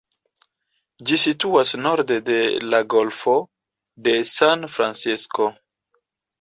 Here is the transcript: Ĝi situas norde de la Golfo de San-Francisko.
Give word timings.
Ĝi 1.09 1.19
situas 1.23 1.73
norde 1.81 2.17
de 2.31 2.39
la 2.71 2.81
Golfo 2.95 3.37
de 4.09 4.19
San-Francisko. 4.33 5.51